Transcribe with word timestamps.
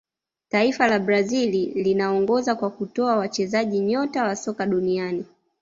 taifa 0.49 0.87
la 0.87 0.99
brazil 0.99 1.49
linaongoza 1.73 2.55
kwa 2.55 2.69
kutoa 2.69 3.15
wachezaji 3.17 3.79
nyota 3.79 4.23
wa 4.23 4.35
soka 4.35 4.65
duniani 4.65 5.25